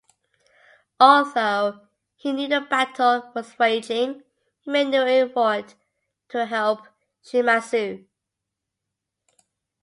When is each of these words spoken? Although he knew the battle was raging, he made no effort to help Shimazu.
Although 0.99 1.81
he 2.15 2.31
knew 2.31 2.47
the 2.47 2.61
battle 2.61 3.31
was 3.35 3.53
raging, 3.59 4.23
he 4.61 4.71
made 4.71 4.87
no 4.87 5.05
effort 5.05 5.75
to 6.29 6.47
help 6.47 6.87
Shimazu. 7.23 8.07